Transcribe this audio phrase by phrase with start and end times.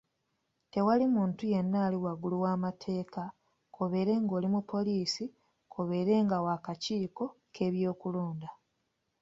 [0.71, 3.23] Tewali muntu yenna ali waggulu w’amateeka,
[3.73, 5.25] k'obeere ng'oli mupoliisi
[5.71, 8.49] k'obeere wa kakiiko k’ebyokulonda.